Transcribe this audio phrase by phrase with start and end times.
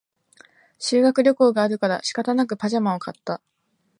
[0.79, 3.39] 修学旅行があるから仕方なくパジャマを買った